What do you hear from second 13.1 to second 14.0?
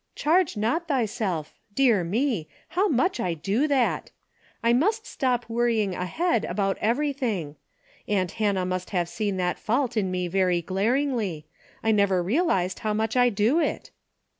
I do it."